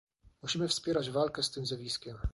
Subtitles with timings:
[0.41, 2.17] Musimy wspierać walkę z tym zjawiskiem